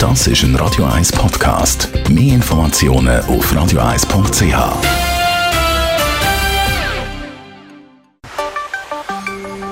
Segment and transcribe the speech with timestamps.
[0.00, 1.90] Das ist ein Radio 1 Podcast.
[2.08, 4.42] Mehr Informationen auf radio1.ch.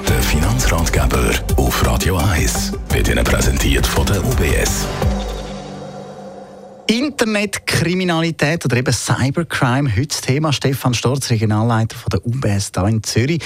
[0.06, 4.87] Der Finanzratgeber auf Radio 1 wird Ihnen präsentiert von der UBS.
[6.88, 9.90] Internetkriminalität oder eben Cybercrime.
[9.97, 13.40] Heute das Thema Stefan Storz, Regionalleiter von der UBS hier in Zürich.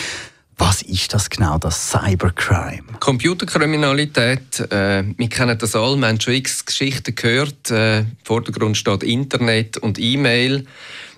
[0.59, 2.99] Was ist das genau, das Cybercrime?
[3.01, 7.71] Computerkriminalität, äh, wir kennen das alle, wir haben schon x Geschichten gehört.
[7.71, 10.67] Äh, Im Vordergrund steht Internet und E-Mail.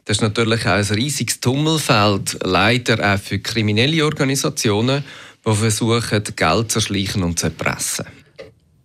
[0.04, 5.04] Das ist natürlich auch ein riesiges Tummelfeld, leider auch für kriminelle Organisationen,
[5.46, 8.06] die versuchen, Geld zu erschleichen und zu erpressen.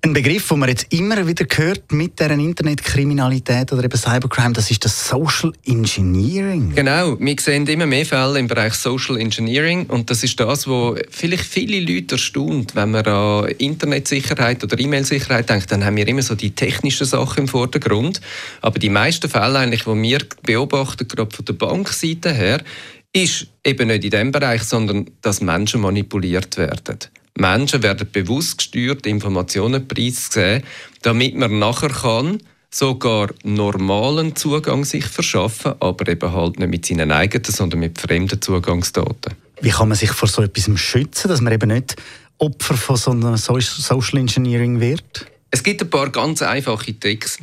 [0.01, 4.71] Ein Begriff, den man jetzt immer wieder hört mit der Internetkriminalität oder eben Cybercrime, das
[4.71, 6.73] ist das Social Engineering.
[6.73, 11.01] Genau, wir sehen immer mehr Fälle im Bereich Social Engineering und das ist das, was
[11.09, 16.21] vielleicht viele Leute erstaunt, wenn man an Internetsicherheit oder E-Mail-Sicherheit denkt, dann haben wir immer
[16.21, 18.21] so die technischen Sachen im Vordergrund,
[18.61, 22.63] aber die meisten Fälle eigentlich, die wir beobachten, gerade von der Bankseite her,
[23.11, 26.99] ist eben nicht in diesem Bereich, sondern dass Menschen manipuliert werden.
[27.37, 30.63] Menschen werden bewusst gesteuert, Informationen preiszugeben,
[31.01, 32.39] damit man nachher kann,
[32.71, 38.41] sogar normalen Zugang sich verschaffen, aber eben halt nicht mit seinen eigenen, sondern mit fremden
[38.41, 39.33] Zugangsdaten.
[39.61, 41.95] Wie kann man sich vor so etwas schützen, dass man eben nicht
[42.37, 45.25] Opfer von so einem Social Engineering wird?
[45.51, 47.39] Es gibt ein paar ganz einfache Tricks.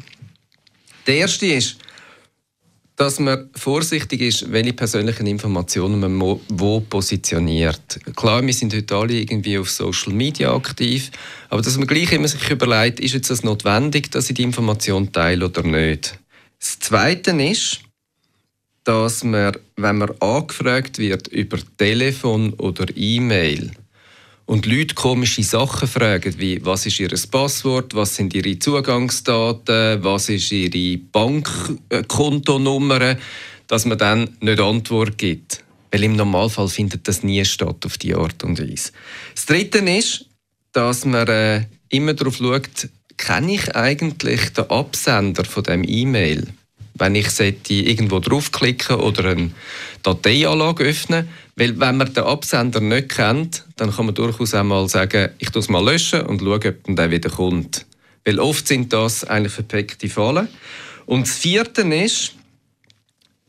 [1.06, 1.78] Der erste ist,
[2.96, 8.00] dass man vorsichtig ist, welche persönlichen Informationen man wo positioniert.
[8.16, 11.10] Klar, wir sind heute alle irgendwie auf Social Media aktiv,
[11.50, 15.12] aber dass man gleich immer sich überlegt, ist jetzt das notwendig, dass ich die Information
[15.12, 16.18] teile oder nicht.
[16.58, 17.80] Das Zweite ist,
[18.84, 23.72] dass man, wenn man angefragt wird über Telefon oder E-Mail,
[24.46, 30.28] und Leute komische Sachen fragen, wie was ist ihr Passwort, was sind ihre Zugangsdaten, was
[30.28, 33.16] ist ihre Bankkontonummer,
[33.66, 35.64] dass man dann nicht Antwort gibt.
[35.90, 38.92] Weil im Normalfall findet das nie statt auf die Art und Weise.
[39.34, 40.26] Das Dritte ist,
[40.72, 46.46] dass man äh, immer darauf schaut, kenne ich eigentlich den Absender von dem E-Mail?
[46.98, 47.28] wenn ich
[47.68, 49.50] irgendwo draufklicken oder eine
[50.02, 55.30] Dateianlage öffnen weil wenn man den Absender nicht kennt, dann kann man durchaus einmal sagen,
[55.38, 57.86] ich tue es mal löschen und schaue, ob der wieder kommt.
[58.24, 60.48] Weil oft sind das eigentlich verpackte Fallen.
[61.06, 62.34] Und das Vierte ist,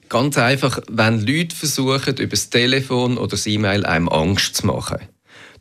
[0.08, 5.00] ganz einfach, wenn Leute versuchen, über das Telefon oder das E-Mail einem Angst zu machen.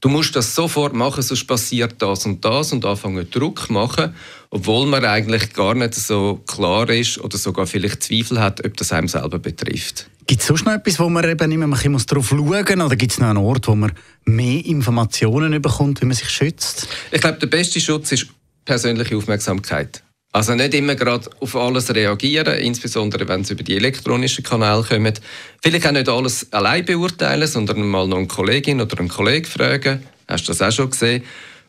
[0.01, 4.15] Du musst das sofort machen, sonst passiert das und das und anfangen Druck machen,
[4.51, 8.93] obwohl man eigentlich gar nicht so klar ist oder sogar vielleicht Zweifel hat, ob das
[8.93, 10.09] einem selber betrifft.
[10.27, 12.67] Gibt es sonst noch etwas, wo man eben immer ein bisschen schauen muss?
[12.69, 13.93] Oder gibt es noch einen Ort, wo man
[14.25, 16.89] mehr Informationen bekommt, wie man sich schützt?
[17.13, 18.27] Ich glaube, der beste Schutz ist
[18.65, 20.03] persönliche Aufmerksamkeit.
[20.33, 25.21] Also nicht immer gerade auf alles reagieren, insbesondere wenn es über die elektronischen Kanäle kommt.
[25.63, 30.03] Vielleicht auch nicht alles allein beurteilen, sondern mal noch eine Kollegin oder einen Kollegen fragen.
[30.29, 31.23] Hast du das auch schon gesehen?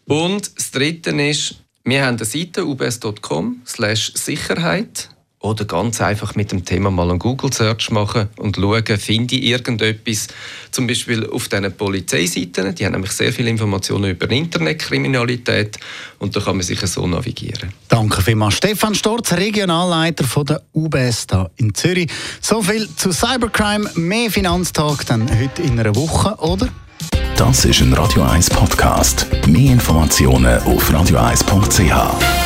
[0.06, 5.10] Und das Dritte ist, wir haben eine Seite ubs.com Sicherheit
[5.48, 10.28] oder ganz einfach mit dem Thema mal einen Google-Search machen und schauen, finde ich irgendetwas,
[10.72, 15.78] zum Beispiel auf diesen Polizeiseiten, die haben nämlich sehr viele Informationen über Internetkriminalität
[16.20, 17.72] und da kann man sich so navigieren.
[17.88, 18.56] Danke vielmals.
[18.56, 22.10] Stefan Storz, Regionalleiter von der UBS da in Zürich.
[22.42, 26.68] So viel zu Cybercrime, mehr Finanztag dann heute in einer Woche, oder?
[27.38, 29.28] Das ist ein Radio 1 Podcast.
[29.46, 32.37] Mehr Informationen auf radio1.ch.